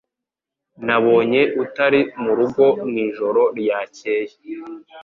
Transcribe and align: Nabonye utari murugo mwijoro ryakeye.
Nabonye 0.85 1.41
utari 1.63 2.01
murugo 2.21 2.65
mwijoro 2.87 3.41
ryakeye. 3.59 4.35